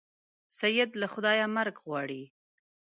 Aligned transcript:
سید 0.57 0.91
له 1.01 1.07
خدایه 1.13 1.45
مرګ 1.55 1.75
غواړي. 1.85 2.23